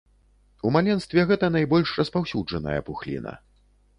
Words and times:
У 0.67 0.71
маленстве 0.77 1.25
гэта 1.33 1.49
найбольш 1.57 1.93
распаўсюджаная 2.01 2.79
пухліна. 2.91 3.37